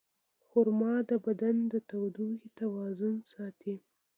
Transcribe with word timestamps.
خرما 0.47 0.93
د 1.09 1.11
بدن 1.25 1.55
د 1.71 1.73
تودوخې 1.89 2.49
توازن 2.59 3.15
ساتي. 3.31 3.75